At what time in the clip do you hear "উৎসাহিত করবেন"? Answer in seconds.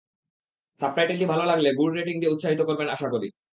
2.33-2.87